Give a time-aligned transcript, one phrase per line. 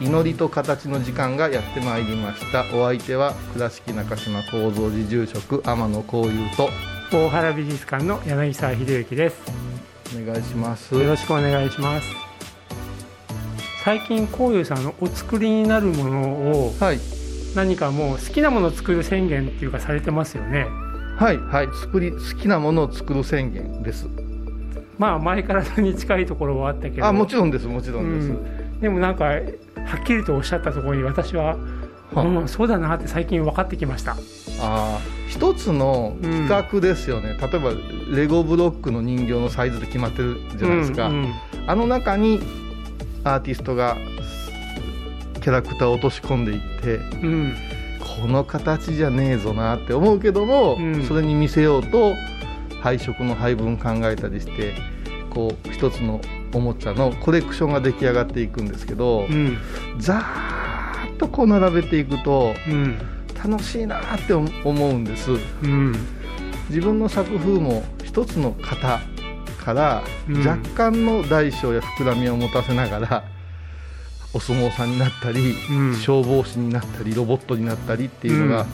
[0.00, 2.64] 祈りと形の時間がやってまいりました。
[2.72, 6.70] お相手は倉敷中島幸三寺住職天野幸雄と
[7.10, 9.36] 大原美術館の柳沢秀幸です。
[10.16, 10.94] お願いします。
[10.94, 12.06] よろしくお願いします。
[13.82, 16.22] 最近こういうさんのお作りになるもの
[16.66, 17.00] をはい。
[17.56, 20.68] 何かもう好きなものを作る宣言っていうかされてますよね。
[21.16, 21.68] はいはい。
[21.80, 24.06] 作り好きなものを作る宣言です。
[24.96, 27.04] まあ前からに近いところはあったけど。
[27.04, 29.40] あもちろんですもちろんです、うん、でもなんかは
[30.00, 31.56] っきりとおっしゃったところに私は、
[32.12, 34.16] はうん、そうだなって最近分かってきました。
[34.60, 37.70] あー一つの企画ですよね、例えば
[38.10, 41.34] レゴブロックの人形のサイズで決まってるじゃないですか、うんうん。
[41.66, 42.40] あの中に
[43.24, 43.96] アーティストが
[45.34, 47.54] キャラクターを落とし込んでいってうん。
[48.00, 51.02] この形じゃねえぞなって思うけども、うん。
[51.04, 52.14] それに見せようと
[52.80, 54.74] 配色の配分考えたりして
[55.30, 56.20] こう一つの
[56.52, 59.58] おもちゃのコレクションが出来上がっていくんですけど、うん。
[59.98, 62.98] ざーっとこう並べていくとうん。
[63.42, 64.48] 楽しいなって思
[64.88, 65.30] うんです。
[65.62, 65.94] うん。
[66.68, 69.00] 自分の作風も一つの型
[69.64, 70.46] からうん。
[70.46, 73.24] 若干の大小や膨らみを持たせながら、
[74.34, 75.96] お相撲さんになったり、うん。
[75.96, 78.66] 消防士になったりロボットになったりっていうのが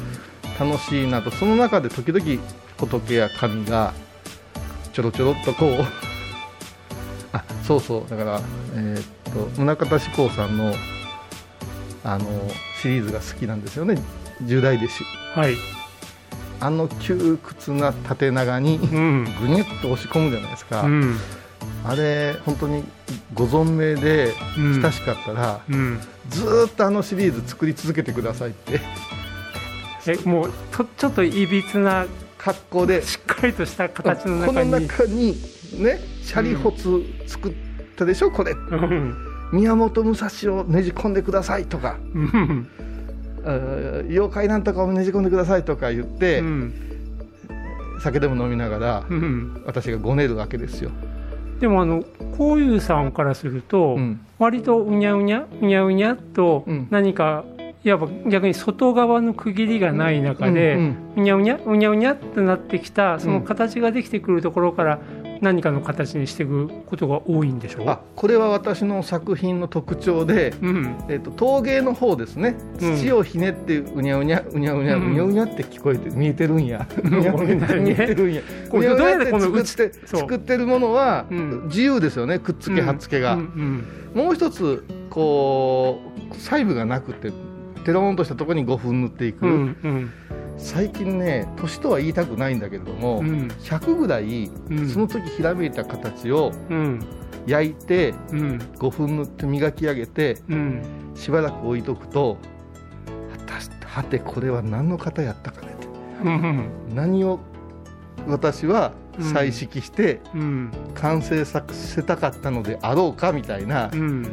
[0.58, 2.42] 楽しいなと、その中で時々
[2.76, 3.92] 仏や神が
[4.92, 5.88] ちょろちょろっとこうあ
[7.66, 8.10] そうそう。
[8.10, 8.40] だから、
[8.74, 10.74] えーっと宗像志功さんの
[12.04, 12.26] あの
[12.82, 14.00] シリーズが好きなんですよね。
[14.42, 15.04] 十大弟子。
[15.38, 15.54] はい。
[16.60, 19.24] あの窮屈な縦長にうん。
[19.40, 21.16] ぐにゅっと押し込むじゃないですか、うん。
[21.84, 22.84] あれ本当に
[23.32, 24.82] ご存命でうん。
[24.82, 26.00] 親しかったら、うん。
[26.28, 28.80] ずーっとあのシリーズ作り続けてくださいって。
[30.06, 37.52] えもうとちょっといびつな格好でしっかりとした形のこの中に中にねシャリホツ作っ
[37.96, 38.52] たでしょ、これ。
[38.52, 39.14] うん
[39.52, 41.98] 宮本武蔵をねじ込んでくださいとか。
[44.08, 46.74] 妖怪なんとかをねじ込んでくださいとか言って、うん。
[48.00, 49.62] 酒でも飲みながら、うん。
[49.66, 50.90] 私がごねるわけですよ、
[51.60, 52.02] でもあの
[52.36, 54.20] こういうさんからすると、うん。
[54.38, 56.88] 割とうにゃうにゃうにゃうにゃっとうん。
[56.90, 57.44] 何か、
[57.84, 61.22] いわば逆に外側の区切りがない中で、ううん。
[61.22, 65.00] にゃうにゃうにゃうにゃってなってきたその形ができてくるところから
[65.44, 67.88] 何かの形にしていくことが多いんでしょう？
[67.88, 70.96] あこれは私の作品の特徴で、うん。
[71.08, 72.56] えっと陶芸の方ですね。
[72.80, 72.96] うん。
[72.96, 76.86] 土をひねってうにゃうにゃうにゃうにゃううんにゃうにゃって聞こえて見えてるんや。
[77.04, 77.18] 見
[77.90, 78.42] えてるんや。
[78.72, 81.62] どうやって作って作ってるものはうん。
[81.66, 82.38] 自由ですよね。
[82.38, 83.36] くっつけはっつけが、
[84.14, 86.00] もう一つこ
[86.32, 87.30] う細部がなくて
[87.84, 89.52] テロンとしたところに5分塗っていく、うん
[89.84, 90.10] うん
[90.56, 93.48] 最近ね年とは言いたくないんだけれども、うん。
[93.48, 94.88] 100ぐらいうん。
[94.88, 97.00] その時ひらめいた形をうん。
[97.46, 98.58] 焼いてうん。
[98.78, 100.82] 5分塗って磨き上げてうん。
[101.14, 102.38] しばらく置いとくと
[103.36, 105.88] 果たしてはてこれは何の型やったかねって。
[106.24, 106.68] うん。
[106.94, 107.40] 何を
[108.26, 110.70] 私は彩色してうん。
[110.94, 114.26] 完成させたかったのであろうかみたいなうん。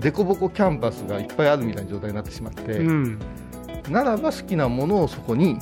[0.00, 3.18] 凸凹キャンバスがいっぱいあるみたいな状態になってしまって、うん
[3.90, 5.58] ならば好きなものをそこに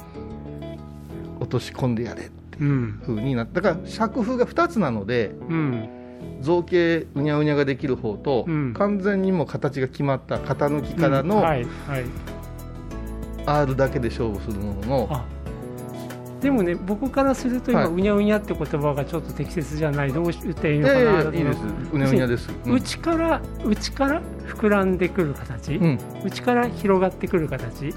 [1.40, 5.88] 落とし込んでやれってうん風になっただから作風が2つなのでうん。
[6.40, 8.74] 造形うにゃうにゃができる方と、うん。
[8.74, 11.42] 完全にもう形が決まった型抜きからのうん。
[11.42, 12.04] はいはい。
[13.46, 15.24] R だけで勝負するものの、あ
[16.44, 17.88] でもね僕からすると今、はい。
[17.88, 21.60] うにゃうにゃって言葉がちょっと適切じゃないどう言っていいのかないやいやいいです。
[21.90, 22.74] うにゃうにゃです、うん。
[22.74, 25.98] 内から内から膨らんでくる形、うん。
[26.22, 27.94] 内から広がってくる形。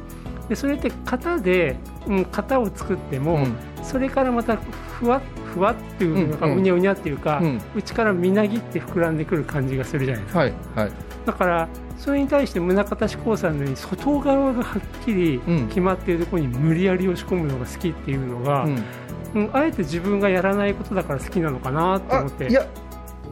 [0.47, 1.75] でそれって型で、
[2.07, 3.55] うん、型を作っても、うん。
[3.83, 5.21] それからまたふわっ
[5.53, 6.57] ふわっていうのか、うんうん。
[6.59, 7.61] うにゃうにゃっていうか、うん。
[7.75, 10.39] 内からみなぎって膨らんでくる感じがするじゃないですか。
[10.39, 10.91] はいはい。
[11.25, 11.67] だから
[11.97, 15.67] それに対して宗像志功さんのように外側がはっきりうん。
[15.67, 18.83] 決まっているところに無理やり押し込むのが好きっていうのが、うん。
[19.35, 22.47] うん、あえて自分がやらないことだから好きなのかなとあ思って。
[22.47, 22.65] いや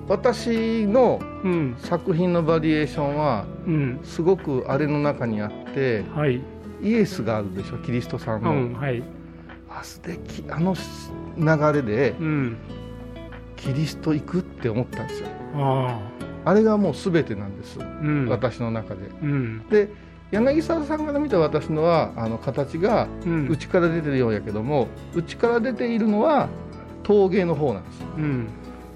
[0.07, 1.75] 私のうん。
[1.79, 3.99] 作品のバリエーションはうん。
[4.03, 6.41] すごくあれの中にあってはい。
[6.81, 9.01] イエスがあるでしょキリストさんうの、んはい。
[9.69, 10.43] あ素敵。
[10.49, 10.75] あの
[11.37, 12.57] 流れでうん。
[13.55, 15.27] キリスト行くって思ったんですよ。
[15.55, 15.99] あ
[16.45, 18.27] あれがもう全てなんです、あうん。
[18.29, 19.07] 私の中で。
[19.21, 19.67] うん。
[19.69, 19.89] で
[20.31, 23.47] 柳沢さんから見た私のはあの形がうん。
[23.49, 26.49] 内から出てるようやけども内から出ているのは
[27.03, 28.03] 陶芸の方なんです。
[28.17, 28.47] うん。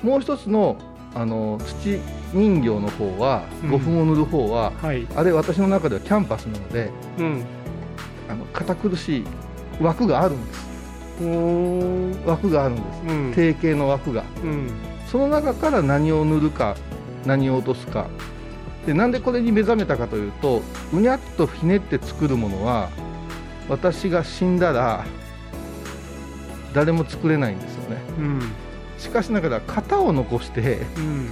[0.03, 0.77] もう一つの
[1.15, 1.99] あの土
[2.33, 3.71] 人形の方はうん。
[3.71, 5.07] 呉服を塗る方は、はい。
[5.15, 7.43] あれ私の中ではキャンパスなのでうん。
[8.29, 9.23] あの堅苦しい
[9.81, 10.69] 枠があるんです。
[12.25, 13.01] 枠があるんです。
[13.07, 13.33] うん。
[13.33, 14.23] 定型の枠が。
[14.43, 14.69] うん。
[15.07, 16.75] その中から何を塗るか
[17.25, 18.07] 何を落とすか。
[18.85, 20.61] でなんでこれに目覚めたかというと
[20.93, 22.89] うにゃっとひねって作るものは
[23.67, 25.05] 私が死んだら
[26.73, 27.97] 誰も作れないんですよね。
[28.17, 28.41] うん。
[28.97, 31.29] しかしながら型を残してうん。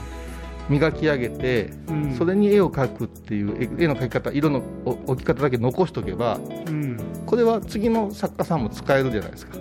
[0.69, 2.15] 磨き上げてうん。
[2.15, 6.97] それに絵を描くっていう絵絵の描き方色の置き方だけ残しておけばうん。
[7.25, 9.57] これは次の作家さんも使えるじゃないですか。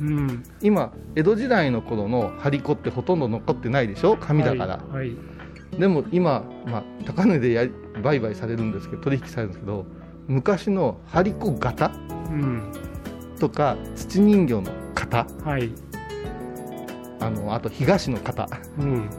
[0.00, 0.44] うん。
[0.62, 4.16] 今江戸時代の頃の張り子ってほとんど残ってないでしょ？
[4.16, 5.16] 紙だから、はいはい
[5.78, 9.86] でも今、まあ、高値でやり売買されるんですけど取引されるんですけど
[10.28, 11.92] 昔の張り子型
[12.30, 12.72] うん。
[13.38, 15.26] とか土人形の型。
[15.44, 15.70] はい。
[17.20, 18.48] あのあと東の型。
[18.78, 19.10] うん。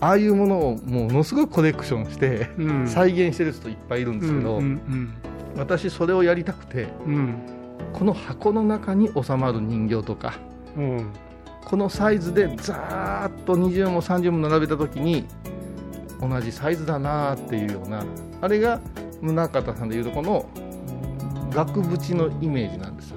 [0.00, 2.88] ああいうものをものすごくコレクションしてうん。
[2.88, 5.14] 再現してる人いっぱいいるんですけど、うんうん
[5.56, 7.34] 私それをやりたくてうん。
[7.92, 10.34] この箱の中に収まる人形とか
[10.76, 11.12] うん。
[11.64, 15.26] このサイズでざーっと20も30も並べた時に
[16.28, 18.04] 同じサイズだなーっていうような
[18.40, 18.80] あれが
[19.20, 20.46] 宗像さんでいうとこの
[21.50, 23.10] 額縁のイメージなんです。
[23.10, 23.16] よ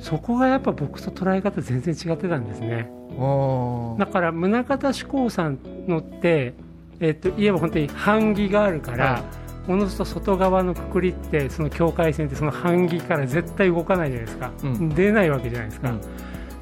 [0.00, 2.90] そこがやっぱ僕と捉え方全然違ってたんですね。
[3.18, 6.54] あだから宗像志功さんのって、
[6.98, 9.22] えっと言えば本当に版木があるから、はい。
[9.68, 14.88] おのずと外側のくくりってその境界線ってその版木から絶対動かないじゃないですか、うん。
[14.88, 16.00] 出ないわけじゃないですか、うん。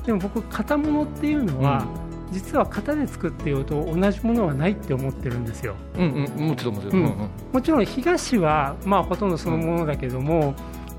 [0.04, 1.86] でも僕型物っていうのは、
[2.30, 5.74] 実は型で作ってようと同じものはないって思ってるんですよ。
[5.96, 7.04] うんうんもちろんもちろん、うん。
[7.04, 7.28] うんうん。
[7.52, 10.54] もちろん東はまあほとんどそのものだけども、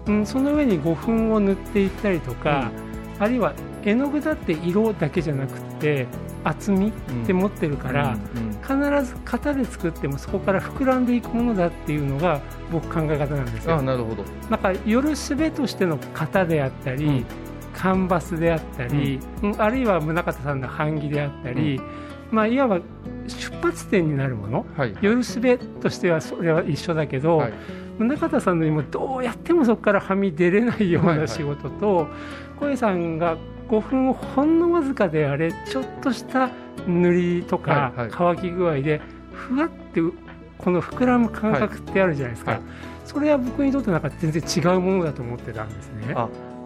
[0.07, 2.72] うん、その上に胡粉を塗っていったりとか、
[3.19, 6.07] あるいは絵の具だって色だけじゃなくて
[6.44, 6.92] 厚みっ
[7.25, 8.45] て持ってるから、うん。
[8.45, 12.39] うん必ず型で作ってもそこから膨らんでいくものだっていうのが
[12.72, 14.24] 僕考え方なんですあよなるほど。
[14.50, 17.25] だから夜すべとしての型であったり、うん
[17.74, 19.62] カンバスであったり、うん。
[19.62, 21.82] あるいは宗像さんの版木であったり、
[22.32, 22.80] まあ、いわば
[23.28, 24.66] 出発点になるもの。
[24.76, 27.54] はい夜すべとしてはそれは一緒だけど、はい。
[28.00, 31.28] 宗像さんのにもどうやってもそこからはみ出れないようはいはない。
[31.28, 32.08] 仕事と、
[32.60, 33.38] 小江さんが
[33.70, 36.50] 5分をほんのわずかであれちょっとした
[36.88, 39.02] 塗りとかはい乾き具合で
[39.34, 40.02] ふわって
[40.58, 42.62] この膨らむ感覚ってあるじゃないですか、はい
[43.12, 46.16] それは僕にとってなんか全然違うものだと思ってたんですね。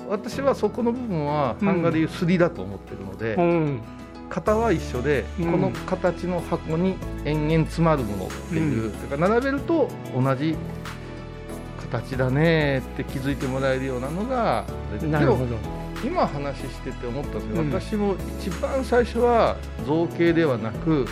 [0.08, 1.68] あ私はそこの部分はうん。
[1.68, 3.82] 版画でいうすりだと思ってるので、うん。
[4.30, 5.52] 型は一緒で、うん。
[5.52, 10.56] この形の箱に延々詰まるものっていう、うだから並べると同じ
[11.92, 14.66] 形だねって気づいてもらえるようなのが
[15.02, 15.56] なるほど。
[16.04, 17.72] 今話してて思ったんですけど、うん。
[17.72, 21.08] 私も一番最初は造形ではなく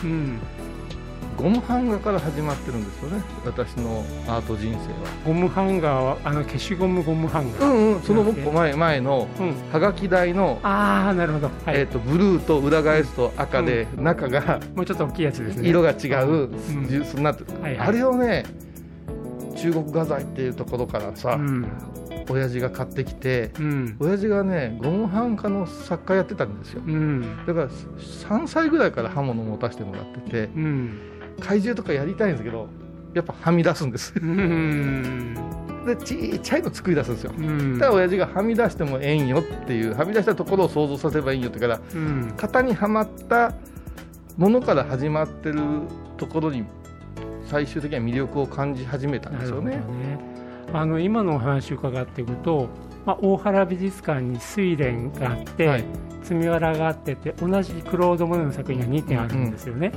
[1.37, 4.79] うん、ゴム版画から始まってるんですよね私のアート人生は。
[5.25, 7.65] ゴムハンガーはあの消しゴムゴムハンうガー。
[7.67, 11.47] んうんそのもっと前前のうん、はがき台の、ああなるほど。
[11.47, 11.79] はい。
[11.79, 15.69] えー、とブルーと裏返すと赤で、中がもうちょっと大きいやつですね。
[15.69, 15.99] 色が違う、ん。
[15.99, 17.87] ジュースになってる、はいはい。
[17.87, 18.43] あれをね
[19.57, 21.67] 中国画材っていうところからさ、うん。
[22.29, 23.95] 親父が買ってきてうん。
[23.99, 26.81] 親父がねゴム版画の作家やってたんですよ。
[26.85, 27.21] うん。
[27.45, 30.99] だから3歳ぐらいから刃物持たせてもらっててうん
[31.39, 32.67] 怪獣とかやりたいんですけど
[33.13, 34.13] やっぱはみ出すんです。
[34.15, 35.35] うん。
[35.85, 37.33] でちっちゃいの作り出すんですよ。
[37.37, 37.73] うん。
[37.77, 42.33] だから親父がはみ出してもええんよっていうはみ出したところを想像させればいいんよってからうん。
[42.35, 43.53] 型にはまった
[44.37, 45.59] ものから始まってる
[46.17, 46.65] ところに
[47.45, 49.75] 最終的には魅力を感じ始めたんですよね。
[49.75, 49.83] ね。
[50.73, 52.69] あの今のお話伺っていくと、
[53.05, 55.85] まあ、大原美術館に睡蓮があって、はい。
[56.23, 59.91] 積みわらがあってて同じクロード・モネの作品が2点あるんですよね、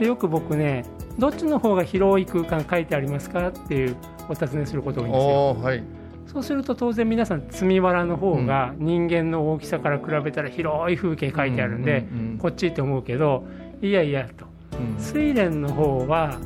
[0.00, 0.84] でよく僕ね
[1.18, 3.96] どっちの方が広い空間書いてありますかっていう
[4.28, 5.64] お尋ねすることが多いんですよ。
[5.64, 5.84] はい。
[6.26, 12.06] そうすると当然皆さん積みわらの方が人間の大きさから比べたら広い風景書いてあるんで、
[12.38, 13.44] こっちって思うけど
[13.82, 14.46] いやいやと。
[14.78, 14.96] うん。
[15.04, 16.38] 睡蓮の方は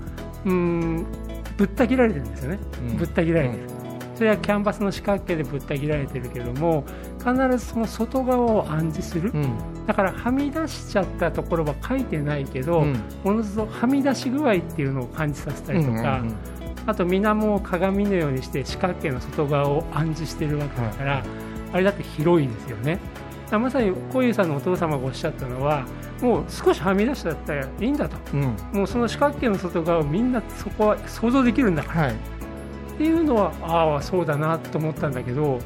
[0.44, 1.06] うーん
[1.56, 2.58] ぶった切られてるんですよね、
[2.90, 2.96] うん。
[2.96, 3.62] ぶった切られてる、
[4.16, 6.84] それはキャンバスの四角形でぶった切られてるけども
[7.24, 9.86] 必ずその外側を暗示する、うん。
[9.86, 13.02] だからはみ出しちゃったところは書いてないけど、うん。
[13.24, 16.36] おのずとはみ出し具合っていうのを感じさせたりとか、うんうん
[16.86, 21.24] あと水面を鏡のようにして四角形の外側を暗示してるわけだから、
[21.72, 22.98] あれだって広いですよね。
[23.50, 25.86] まさにこういうさんのお父様がおっしゃったのは
[26.20, 28.16] もう少しはみ出したったらいいんだと。
[28.34, 28.42] うん。
[28.42, 32.00] うんもうその四角形の外側をみんなそこは想像できるんだから。
[32.02, 32.12] はい。
[32.12, 32.16] っ
[32.96, 35.58] ていうのはああそうだなと思ったんだけど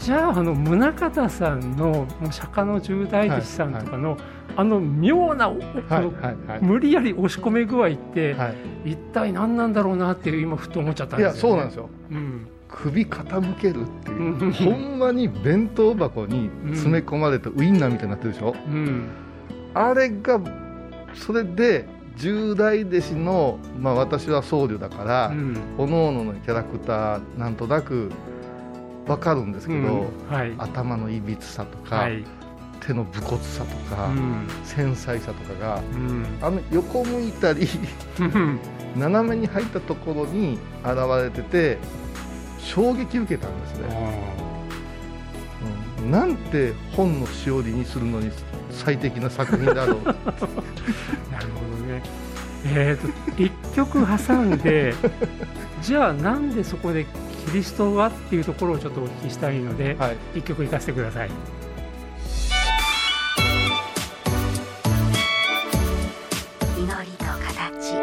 [0.00, 4.16] じゃああの宗像さんのもう釈迦の十大弟子さんとかの、
[4.56, 5.84] あの妙なおはい。
[5.90, 11.90] あのはいはい無理やり押し込め具合って、はい一体何なんだろうなっていう今ふと思っちゃったんいですよ、ね、やそうなんですよ。
[12.10, 12.48] うん。
[12.66, 14.20] 首傾けるっていう。
[14.38, 14.52] うん。
[14.52, 19.08] ほんまに弁当箱に詰め込まれたウインナーみたいになってるでしょ、うん。
[19.74, 20.40] あれが
[21.14, 25.54] それで十大弟子の、まあ、私は僧侶だから、うん。
[25.76, 28.10] 各々のキャラクターなんとなく
[29.10, 30.54] 分かるんですけど、うんはい。
[30.56, 32.24] 頭のいびつさとか、はい。
[32.80, 34.46] 手の武骨さとか、うん。
[34.64, 36.24] 繊細さとかがうん。
[36.40, 37.68] あの横向いたり
[38.96, 41.78] 斜めに入ったところに現れてて
[42.58, 44.20] 衝撃受けたんですね、
[46.02, 46.10] うん。
[46.10, 48.30] なんて本のしおりにするのに
[48.70, 50.04] 最適な作品だろう。
[50.06, 52.02] なるほどね。
[52.66, 54.94] えー、と一曲挟んで
[55.82, 57.06] じゃあなんでそこで
[57.46, 60.16] キリストがっていうところをちょっとお聞きしたいので、はい。
[60.36, 61.30] 一曲いかせてください。
[66.78, 67.94] 祈りと形。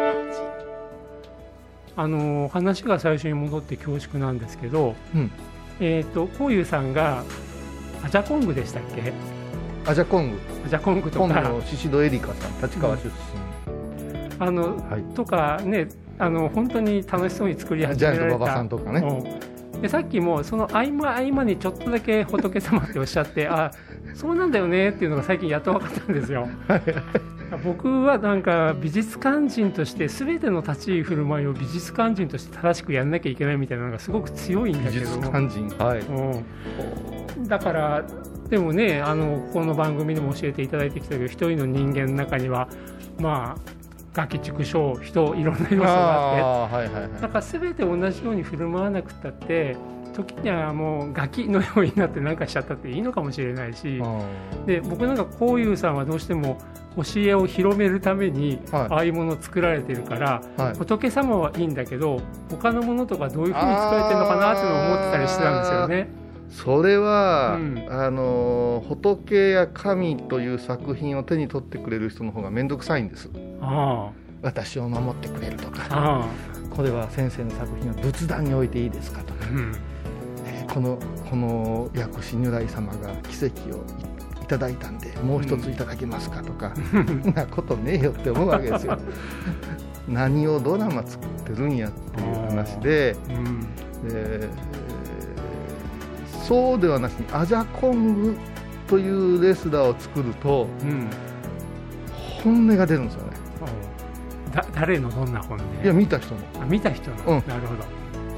[1.96, 5.30] あの話が最初に戻って恐縮なんですけど、うん。
[5.80, 7.24] えっ、とこういうさんが
[8.04, 9.12] アジャコングでしたっけ？
[9.86, 10.38] アジャコング。
[10.66, 13.10] アジャコングと今か度の宍戸エリカさん立川出
[14.40, 15.14] あの身、はい。
[15.14, 18.26] とかねあの本当に楽しそうに作り始められた。
[18.26, 19.00] ジャイアント馬場さんとかね。
[19.74, 19.80] うん。
[19.80, 23.70] でさっきもその合間合間にちょっとだけ仏様っておっしゃって あ
[24.14, 26.48] そうなんだよねっていうのが最近やっと分かったんですよ。
[27.64, 35.10] 僕はなんか美術館人として全ての立ち居振る舞いを美術館人として正しくやんなきゃいけないみたいなのがすごく強いんだけど。
[35.18, 35.30] も
[35.78, 36.00] はい。
[36.00, 37.48] うん。
[37.48, 38.04] だから
[38.50, 42.68] でもねあのこの番組でも教えていただいてきたけど一人の人間の中には
[43.20, 43.77] まあ
[44.18, 46.74] ガキ畜生人いろんな要素があって。
[46.74, 47.22] はいはいはい。
[47.22, 49.76] だから全て同じように振る舞わなくたって
[50.12, 54.00] 時にはもうガキのようになって何かしちゃったっていいのかもしれないし。
[54.02, 54.20] あ
[54.66, 56.58] で僕なんかこういうさんはどうしても
[56.96, 58.82] 教えを広めるためにはい。
[58.90, 60.74] ああいうものを作られてるから、ーはい。
[60.74, 62.20] 仏様はいいんだけど
[62.50, 66.17] 他のものとかどういうふうに作られてるのかなっていうのを思ってたりしてたんですよね。
[66.50, 67.86] それは、うん。
[67.90, 73.30] あの仏や神という作品を手に取ってくれる人の方が面倒くさいんです。
[73.60, 74.10] あ
[74.42, 75.86] 私を守ってくれるとあか。
[75.90, 76.28] あ
[76.70, 79.46] これは先生の作品は仏壇に置いていいですかとか。
[79.46, 79.76] あ、うん。
[80.46, 83.84] えーこのこの薬師如来様が奇跡を
[84.40, 88.98] いいただいたんでもう一ついただけますかとか、そんなことねえよって思うわけですよ。
[90.08, 93.66] 何をドラマ作ってるんやっていう話で、うん。
[94.10, 94.97] えー
[96.48, 98.38] そうではなしにアジャコング
[98.86, 101.10] というレスラーを作るとうん。
[102.42, 103.36] 本音が出るんですよね。
[104.52, 107.48] だ誰のどんな本でいや見た人もあ見た人の、うん。
[107.48, 107.74] なるほ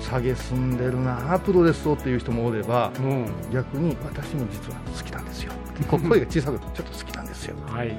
[0.00, 5.52] 下げすんでるなプロレスをっていう人もおればども逆に私も実は好きなんですよ。
[5.88, 7.54] こ声が小さくてちょっと好きなんですよ。
[7.56, 7.96] うはい。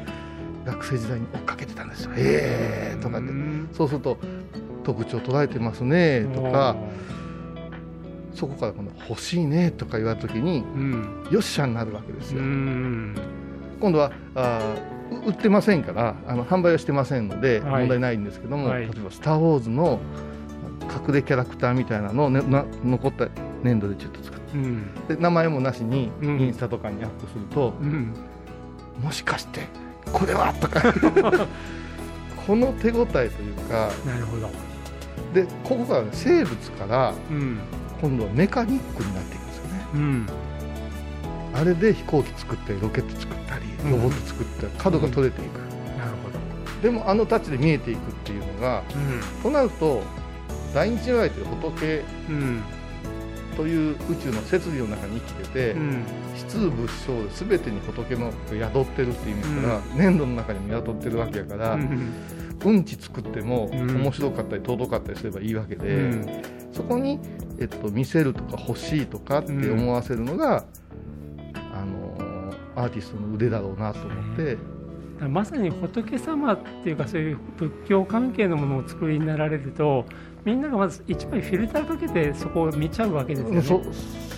[0.66, 2.12] 学生時代に追っかけてたんですよ。
[2.18, 3.30] ええー、とかって。
[3.30, 3.70] うん。
[3.72, 4.18] そうすると
[4.84, 6.76] 特徴捉えてますねとか
[8.34, 11.28] そこから今度欲しいねとか言われた時にうん。
[11.32, 13.16] よっしゃになるわけですうよ、ん。
[13.80, 14.62] 今度はあ
[15.26, 17.82] 売ってませんからあの販売はしてませんのではい。
[17.82, 18.82] 問題ないんですけども、はい。
[18.84, 20.00] 例えば「スター・ウォーズ」の
[21.08, 23.28] 隠れキャラクターみたいなのを、ね、な残った
[23.64, 24.86] 粘土でちょっと作ってうん。
[25.08, 26.40] で名前もなしにうん。
[26.40, 28.14] インスタとかにアップすると、うん。
[29.02, 29.68] もしかして
[30.12, 30.82] これはとか
[32.48, 33.30] この手応えという
[33.70, 34.50] かなるほど。
[35.34, 37.60] でここから、ね、生物からうん
[38.02, 39.86] 今度はメカニックになっていくんですよね。
[39.94, 40.28] うん。
[41.54, 43.92] あれで飛行機作ったりロケット作ったりうん。
[43.92, 45.58] ロボット作ったり角が取れていく、
[45.98, 46.82] なるほど。
[46.82, 48.84] でもあのタッチで見えていくっていうのが
[49.44, 50.02] となると
[50.74, 52.36] 大日如来という仏うん。
[52.36, 52.64] うん
[53.56, 56.04] という宇宙の摂理の中に生きてて、うん。
[56.36, 62.14] 質物小で全てに仏の宿ってるっていう意味だから、粘土の中にも宿ってるわけやから、うん。
[62.64, 64.02] うんち作ってもうん。
[64.02, 66.42] 面白かったり尊かったりすればいいわけで、うん。
[66.72, 67.20] そこに、
[67.62, 70.66] えっと、見せるとか欲しいとかって思わせるのが、
[71.72, 74.58] あのアーティストの腕だろうなと思って、
[75.28, 80.06] まさに仏様っていうかそういう仏教関係のものをお作りになられると
[80.44, 83.62] みんながまず一枚フィルターかけてそこを見ちゃうわけですよね。
[83.62, 83.84] そ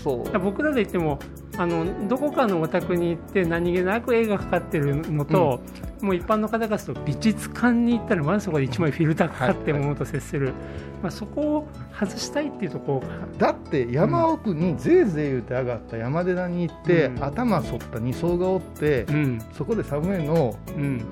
[0.03, 0.39] そう。
[0.39, 1.19] 僕らで言っても
[1.57, 5.61] あのどこかのお宅に行って何気なく絵がかかってるのと、
[6.01, 10.53] もう一般の方がすると美術館に行ったらまずそこで1枚フィルターかかってるものと接する、
[11.01, 11.67] まあ、そこを
[11.97, 17.23] 外したいっていうところだって山奥にぜいぜい言うて上がった山寺に行って、うん。
[17.23, 19.41] 頭反った二層がおって、うん。
[19.53, 21.05] そこでサムエの、うん。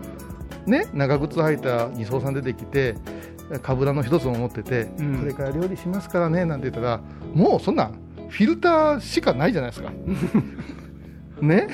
[0.65, 2.95] ね、長靴履いた二層さん出てきて
[3.63, 5.19] かぶらの一つを持ってて、うん。
[5.19, 7.01] これから料理しますからねなんて言ったら
[7.33, 7.93] もうそんなん
[8.31, 9.91] フィルターしかないじゃないですか。
[11.41, 11.67] ね？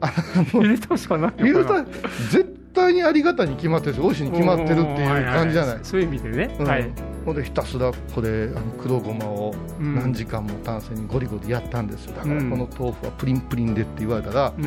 [0.00, 0.06] あ
[0.36, 1.86] のフィルターしかないフィルター
[2.30, 5.76] 絶対にありがたいに決まってるし美味しいに決まってるっていう感じじゃない？
[5.76, 6.66] うんそういう意味でね、うん。
[6.66, 6.90] はい、
[7.24, 12.14] ほんでひたすらこれあの黒ごまをうん何時間も炭水にゴリゴリやったんですよ。
[12.16, 12.50] だからうん。
[12.50, 14.64] この豆腐はプリンプリンでって言われたらうん。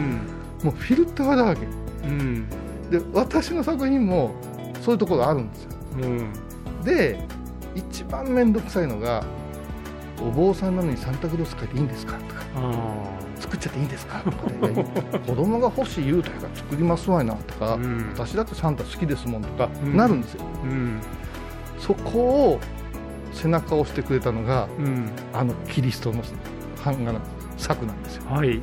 [0.64, 1.66] もうフィルターだらけ。
[2.06, 2.48] うん。
[2.92, 4.36] で私の作品も
[4.82, 5.70] そういうところあるんですよ。
[6.04, 6.84] うん。
[6.86, 7.20] で
[7.76, 9.24] 一番面倒くさいのが
[10.24, 12.18] お坊さんなのにサンタクロース書いていいんですか？
[12.18, 12.42] とか。
[12.56, 13.04] あ
[13.40, 14.20] 作っちゃっていいんですか？
[14.20, 14.74] とかね。
[14.74, 14.78] い
[15.14, 18.10] や子供が欲しい言うたから作りますわいなとか、うん。
[18.14, 19.98] 私だってサンタ好きですもんとかうん。
[19.98, 21.00] なるんですよ、ーうん。
[21.80, 22.60] そこを
[23.34, 25.10] 背中を押してくれたのがうん。
[25.34, 26.22] あのキリストの
[26.86, 27.20] 版画の
[27.58, 28.24] 作なんですよ。
[28.30, 28.62] はい。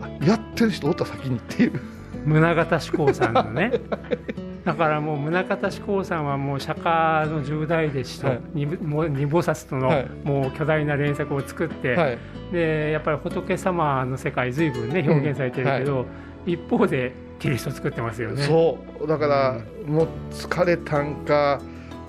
[0.00, 1.80] あやってる人おった先にっていう。
[2.26, 3.70] 宗像志功さんのね
[4.66, 8.40] だからもう宗像志功さんはもう釈迦の十大弟子とはい。
[8.52, 10.08] 二部もう二菩薩とのはい。
[10.24, 12.18] もう巨大な連作を作って、はい。
[12.50, 16.04] でやっぱり仏様の世界随分ね表現されてるけど、
[16.46, 18.42] 一方でキリスト作ってますよね。
[18.42, 19.06] そう。
[19.06, 21.60] だから、もう疲れたんか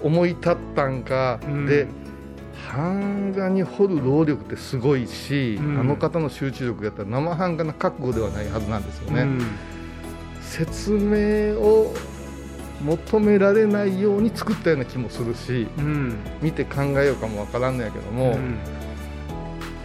[0.01, 1.65] 思い立ったんか、うん。
[1.67, 1.85] で
[2.73, 5.79] 版画に彫る労力ってすごいし、うん。
[5.79, 9.41] あの方の集中力やったら生版画の覚悟ではないはずなんですよね、うん。
[10.41, 11.93] 説明を
[12.81, 16.15] 求められないように作ったような気もするしうん。
[16.41, 18.57] 見て考えようかもわからんのやけども、うん。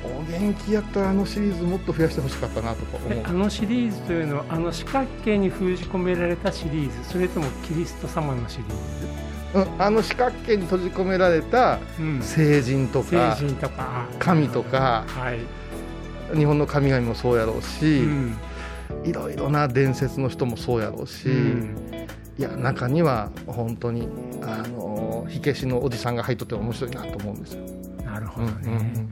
[0.05, 3.12] お元気やったらあのシリーズもっと増やしてほしかったなとか思う。
[3.12, 7.09] えあのシリーズというのはあの四角形に封じ込められたシリーズ。
[7.11, 8.66] それともキリスト様のシリー
[9.55, 11.78] うんあの四角形に閉じ込められた
[12.20, 13.37] 聖人と聖か。
[14.18, 18.37] 神とかはい、日本の神々もそうやろううし、ん。
[19.05, 21.76] いろいろな伝説の人もそうやろうし、うん
[22.38, 24.08] いや中には本当に
[24.42, 27.62] あの火消しのおじさんが入っとって面白いなと思うんですよ。
[28.04, 29.06] なるほうんどね、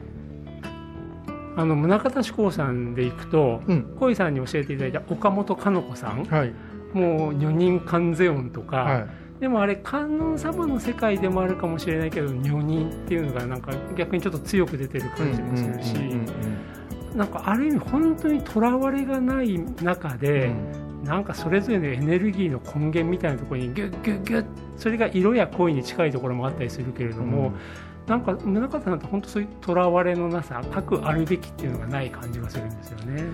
[1.57, 3.97] あの宗像志功さんでいくとうん。
[3.99, 6.25] 小井さんに教えていただいた岡本かの子さん。
[6.25, 6.53] はい。
[6.93, 9.07] もう女人観世音とか、はい。
[9.41, 16.27] でもあれ観音様の世界でもあるかもしれないけど女人っていうのがなんか逆にちょっと強く出てる感じもするし、うんうんうん
[17.15, 20.19] なんかある意味本当にとらわれがない中うん。
[20.19, 20.53] で、
[21.05, 24.45] なんかそれぞれのエネルギーの根源みたいなところにギュッギュッギュッ
[24.77, 27.53] それが色や声に近いところもあったりするけれども、
[28.07, 33.25] なんか宗像さんって本当そういうとらわれのなさ核あるべきっていうのがない感じがするんですよね。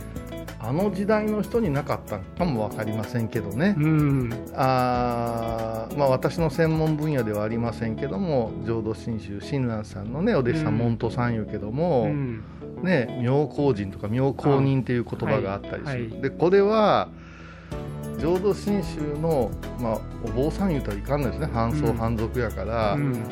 [0.59, 4.31] あの時代の人になかったかも分かりませんけどね、うん。
[4.55, 10.79] あーまあ、私の専門分野ではありませんけども浄土真宗親鸞さんのねお弟子さうんん。
[10.79, 12.43] 門徒さん言うけども、うん。
[12.83, 16.21] ね、妙高人とか妙高人っていう言葉があったりする、はいはい。
[16.23, 17.09] でこれは
[18.19, 19.51] 浄土真宗の、
[19.81, 21.47] まあ、お坊さん言うたらいかんのですね。
[21.53, 21.97] 半僧うん。
[21.97, 23.23] 半俗やから、うん。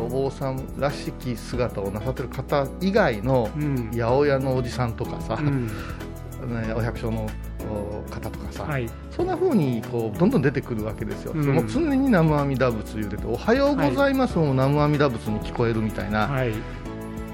[0.00, 3.90] お坊さんらしき姿をなさってる方以外のうん。
[3.92, 5.66] 八百屋のおじさんとかさ、うん。
[6.66, 7.28] ね、お百姓の
[7.70, 8.88] お方とかさ、はい。
[9.10, 11.54] そんな風にこうどんどん出てくるわけですよ、うん。
[11.54, 16.52] もう常に南無阿弥陀仏言うてて「おはようございます」も南無阿弥陀仏に聞こえるみたいなはい。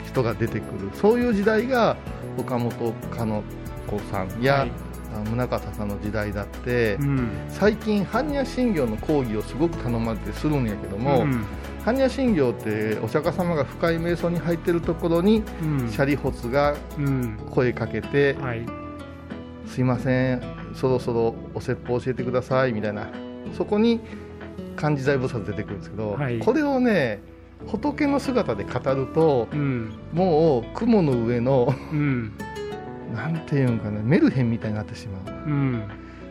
[0.07, 1.97] 人が出てくる、そういう時代が
[2.39, 3.43] 岡本かの
[3.87, 4.69] 子さんや、はい。
[4.69, 4.88] あ
[5.25, 7.29] 宗像さんの時代だって、うん。
[7.49, 11.45] 最近般若心経の講義をすごく頼まれてするんやけども、うん。
[11.85, 15.89] 般若心経ってお釈迦様が深い瞑想に入ってるところにうん。
[15.91, 17.39] シャリホツがうん。
[17.51, 18.67] 声かけてはい
[19.67, 20.43] 「すいません
[20.75, 23.09] そろそろお説法教えてください」みたいな
[23.57, 24.01] そこに
[24.77, 26.39] 漢字財菩薩出てくるんですけど、はい。
[26.39, 27.21] これをね
[27.67, 29.93] 仏の姿で語るとうん。
[30.13, 31.75] もう雲の上の
[33.09, 35.35] うんなんていうんかねメルヘンみたいになってしまう。
[35.47, 35.83] うん。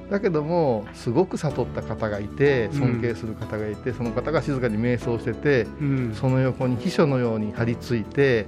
[0.10, 2.80] だけどもすごく悟った方がいてうん。
[2.80, 6.14] 尊敬する方がいて、その方が静かに瞑想しててうん。
[6.14, 8.46] その横に秘書のように張り付いて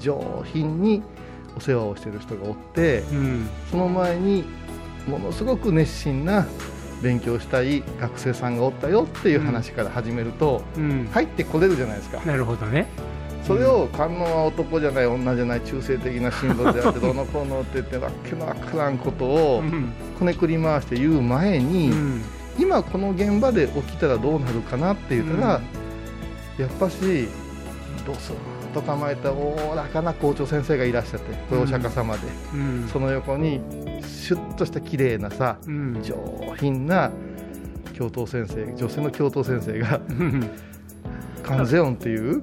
[0.00, 1.02] 上品に
[1.56, 3.48] お世話をしてる人がおってうん。
[3.70, 4.44] その前に
[5.06, 6.46] ものすごく熱心な
[7.02, 11.08] 勉強したい学生さんがおったよっていう話から始めると、うん。
[11.12, 12.20] 入ってこれるじゃないですか。
[12.24, 12.86] なるほどね
[13.46, 19.92] それを観音は男じゃない女じゃない中性的なシンボルであってどうのこうのって言ってわっけのわからんことをうん。
[20.18, 22.22] こねくり回して言う前に、うん。
[22.58, 25.60] 今この現場で起きたらどうなるかなって言ったら、
[26.58, 27.28] やっぱし
[28.06, 28.38] どうする
[28.74, 32.20] と構えたおおらかな校長先生がいらっしゃってこれお釈迦様で、
[32.54, 32.88] うん。
[32.92, 33.60] その横に
[34.02, 36.02] シュッとした綺麗なさうん。
[36.02, 36.16] 上
[36.58, 37.10] 品な
[37.92, 40.50] 教頭先生女性の教頭先生がうん。
[41.42, 42.42] 観世音っていう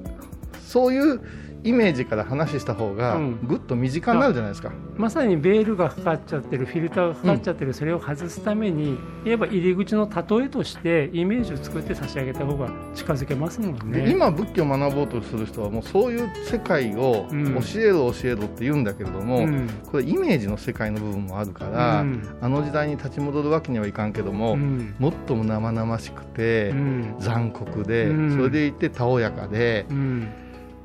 [0.70, 1.20] そういう
[1.64, 3.40] イメージから話した方がうん。
[3.46, 14.04] ぐっと身近になるじゃないですか、まさにベールがかかっちゃってるフィルターがかかっちゃってる、それを外すためにいわば入り口の例えとしてイメージを作って差し上げた方が近づけますもんね。
[14.04, 17.56] で今仏教を学ぼうとする人はもうそういう世界をうん。
[17.56, 19.68] 教えろ教えろって言うんだけれども、うん。
[19.92, 22.24] これイメージの世界の部分もあるから、うん。
[22.40, 24.96] あの時代に立ち戻るわけにはいかんけども、うん。
[24.98, 27.16] もっとも生々しくて、うん。
[27.20, 28.32] 残酷で、うん。
[28.38, 30.28] それでいてたおやかで、うん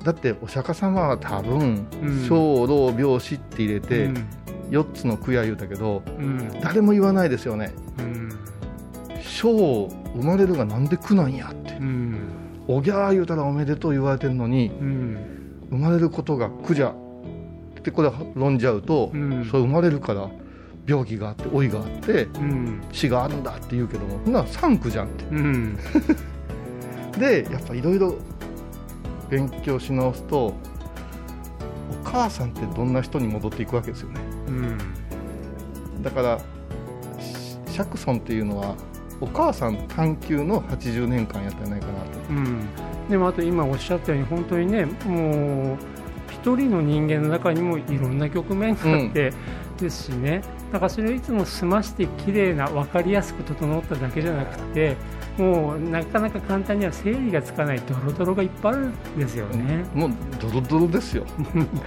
[0.05, 2.29] だってお釈迦様は多分うん。
[2.29, 4.27] 小老病死って入れて、うん。
[4.71, 6.61] 4つの供養言うたけどうん。
[6.61, 7.73] 誰も言わないですよね。
[7.99, 8.31] うん。
[9.23, 11.73] 小生まれるがなんで苦なんやって。
[11.75, 12.19] うん。
[12.69, 15.67] おぎゃー言うたらおめでとう言われてるのにうん。
[15.71, 16.91] 生まれることが苦じゃ。
[16.91, 19.45] ってこれ論じゃうと、うん。
[19.51, 20.31] そう生まれるから
[20.87, 22.83] 病気があって老いがあってうん。
[22.93, 25.25] 死があるんだって言うけどもそんなの産苦じゃんって。
[25.31, 25.79] うん。
[27.19, 28.17] でやっぱいろいろ
[29.29, 30.55] 勉強し直すとお
[32.05, 34.21] 母さんってどんな人に戻っていくわけですよね。
[34.49, 34.79] うん。
[36.03, 36.39] だから
[37.21, 38.77] し釈尊っていうのは
[39.21, 41.99] お母さん探求の80年間やったんじゃないかなと。
[42.31, 42.67] うん。
[43.09, 45.79] でもあと今おっしゃったように本当にねもう
[46.31, 49.33] 一人の人間の中にもいろんな局面があって、
[49.79, 50.43] ですしね
[50.75, 54.97] だからそれをいつも済まして綺麗な分かりやすく整っただけじゃなくて
[55.39, 59.85] もうなかなか簡単には整理がつかないドロドロがいっぱいあるんですよね。
[59.95, 60.11] もう
[60.41, 61.25] ドロドロですよ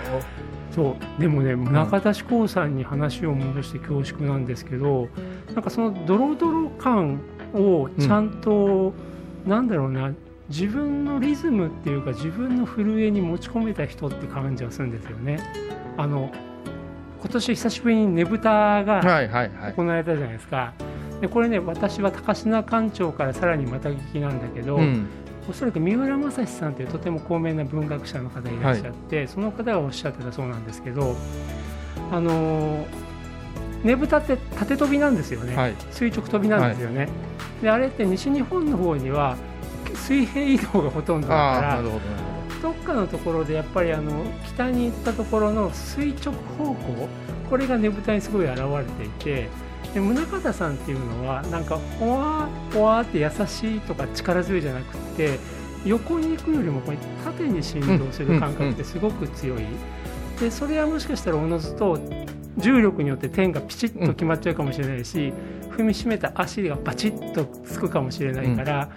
[0.71, 5.09] そうでもね中田志功さんに話を戻して恐縮なんですけど
[5.53, 7.19] なんかそのドロドロ感
[7.53, 8.93] をちゃんと、
[9.45, 10.13] なんだろうな
[10.47, 15.39] 自分のリズムっていうか自分の震えに持ち込めた人って感じはするんですよね。
[15.97, 16.31] あの
[17.27, 19.73] 今年久しぶりにねぶたがはいはいはい。
[19.73, 20.73] 行われたじゃないですか。
[21.19, 25.07] でこれね私は高階館長からさらにまた聞きなんだけど、うん。
[25.49, 31.17] おそらく三浦正史さんというとても高名な文学者の方がいらっしゃって、その方がおっしゃってたそうなんですけど、
[32.11, 32.85] あのー
[33.83, 35.75] ねぶたって縦飛びなんですよね、はい。
[35.91, 37.09] 垂直飛びなんですよね、
[37.61, 39.37] であれって西日本の方には
[39.93, 41.83] 水平移動がほとんどだから
[42.61, 47.09] どっかのところでやっぱりあの北に行ったところの垂直方向
[47.49, 49.49] これがねぶたにすごい現れていて
[49.93, 55.39] で宗像さんっていうのはなんかほわほわって優しいとか力強いじゃなくて
[55.85, 59.63] 横に行くよりもこう縦に振動する感覚ってすごく強い、
[60.39, 61.99] でそれはもしかしたらおのずと
[62.57, 65.31] 重力によって点がピチッと決まっちゃうかもしれないし、
[65.69, 68.89] 踏みしめた足がバチッとつくかもしれないから、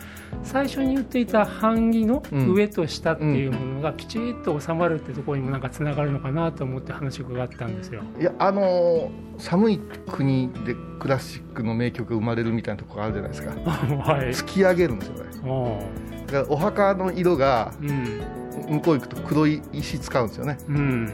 [0.42, 8.02] 最初に言っていた版木の上と下っていうものがピチッと収まるってところにもなんかつながるのかなと思って話を伺ったんですよ。
[8.18, 13.50] いやあのー寒い国でクラシックの名曲が生まれるみたいなところがあるじゃないですか
[14.12, 14.28] はい。
[14.28, 15.78] 突き上げるんですよねお
[16.26, 18.20] だからお墓の色がうん。
[18.68, 21.04] 向こう行くと黒い石使うんですよねうん。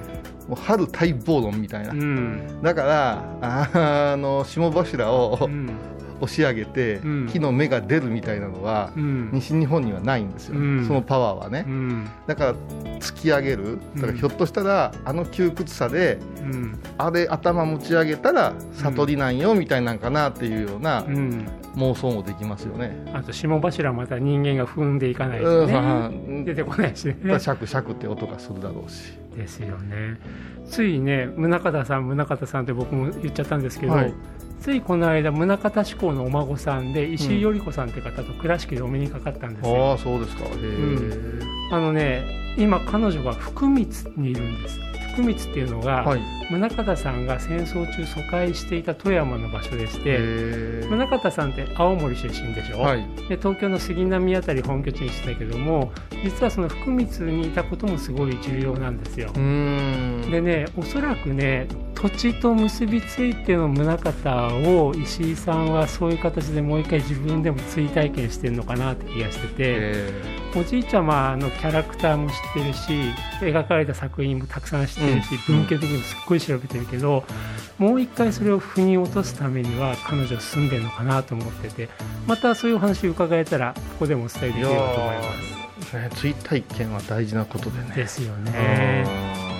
[0.49, 2.61] もう春待望論みたいな、うん。
[2.63, 5.71] だからああの霜柱をうん。
[6.21, 9.31] 押し上げて、うん木の芽が出るみたいなのは、うん。
[9.33, 12.09] 西日本にはないんですよ、うんそのパワーはね、うん。
[12.27, 12.55] だから
[13.01, 16.79] 突き上げるだからひょっとしたら、あの窮屈さでうん。
[16.99, 21.47] あれ頭持ち上げたら悟りなんよみたいなんかなっていうようなうん。
[21.77, 22.97] 妄想もできますよね。
[23.13, 25.79] あと霜柱また人間が踏んでいかないうんとね。
[26.29, 27.17] うん出てこないしね。
[27.23, 29.13] シャクシャクって音がするだろうし。
[29.37, 30.19] ですよね。
[30.67, 34.15] ついね、宗像さん、宗像さんって僕も言っちゃったんですけど、はい
[34.61, 39.91] ついこの間、宗像志功のお孫さんで、石井頼子さんって方と倉敷でお目にかかったんですよ。
[39.91, 40.45] ああそうですか。
[40.45, 41.41] へえ。
[41.73, 42.25] あのね、
[42.57, 44.81] 今、彼女が福光にいるんです。
[45.15, 46.21] 福光っていうのが、はい。
[46.49, 50.19] 宗像さんが戦争中疎開していた富山の場所でして。
[50.89, 53.05] 宗像さんって青森出身でしょ、はい。
[53.29, 55.93] で東京の杉並あたり本拠地にしてたけども
[56.23, 59.33] 実はその福光にいたこともすごい重要なんですよ。
[59.33, 70.13] でねおそらくね土地と結びついての宗像を石井さんはそういう形でもう一回自分でも追体験してるのかなって気がしててへ
[70.57, 77.25] おじいちゃまのキャラクターも知ってるし描かれた作品もたくさん知ってるし、うん文献的にもすっごい調べてるけど
[77.79, 81.89] もう一回それを腑に落とすためには彼女は住んでるのかなと思ってて
[82.27, 85.67] またそういうお話伺えたらここでもお伝えできればと思います。
[86.17, 87.93] 追体験は大事なことでね。
[87.95, 89.56] ですよね。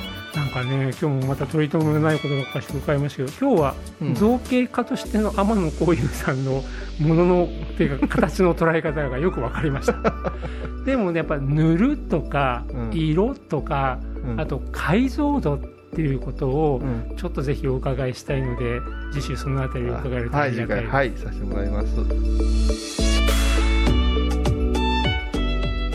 [0.57, 4.15] かかね今日もまた取り留めのないことばっかり伺いましたけど今日はうん。
[4.15, 6.63] 造形家としての天野幸雄さんの
[7.01, 10.33] もののっていうか形の捉え方がよく分かりました。
[10.87, 12.91] でもねやっぱ塗るとかうん。
[12.93, 14.41] 色とか、うん。
[14.41, 15.59] あと解像度っ
[15.95, 17.17] ていうことをうん。
[17.17, 18.81] ちょっとぜひお伺いしたいので
[19.13, 21.87] 次週そのあたりを伺えるとありがたい回はいさせてもらいます。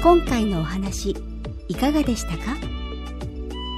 [0.04, 1.16] 今回のお話
[1.68, 2.81] いかがでしたか？